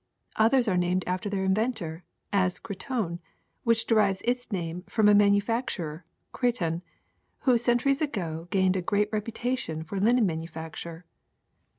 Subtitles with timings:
[0.37, 2.03] Others are named after their inventor,
[2.33, 3.19] as Cretonne,
[3.63, 6.81] which derives its name from a manu facturer, Creton,
[7.41, 11.05] who centuries ago gained a great reputation for linen manufacture.